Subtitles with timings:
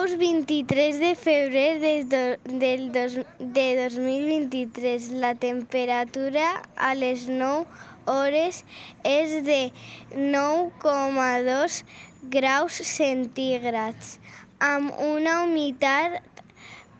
[0.00, 7.66] Dijous 23 de febrer des do, del dos, de 2023 la temperatura a les 9
[8.06, 8.64] hores
[9.04, 9.72] és de
[10.16, 11.84] 9,2
[12.36, 14.18] graus centígrads
[14.70, 16.22] amb una humitat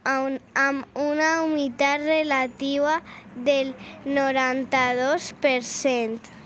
[0.04, 3.00] amb una humitat relativa
[3.48, 6.39] del 92%.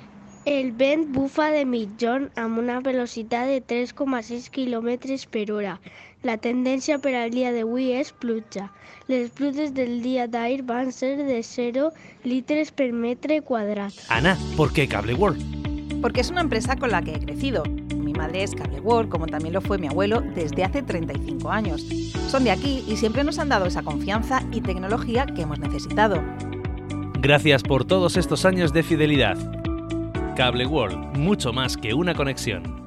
[0.44, 4.90] El vent bufa de mitjorn amb una velocitat de 3,6 km
[5.32, 5.78] per hora.
[6.20, 8.66] La tendència per al dia d'avui és pluja.
[9.08, 11.88] Les pluges del dia d'ahir van ser de 0
[12.28, 13.96] litres per metre quadrat.
[14.10, 15.40] Ana, ¿por qué Cable World?
[16.02, 17.64] Porque es una empresa con la que he crecido.
[17.96, 21.86] Mi madre es Cable World, como también lo fue mi abuelo desde hace 35 años.
[22.28, 26.22] Son de aquí y siempre nos han dado esa confianza y tecnología que hemos necesitado.
[27.18, 29.63] Gracias por todos estos años de fidelidad.
[30.34, 32.83] Cable World, mucho más que una conexión.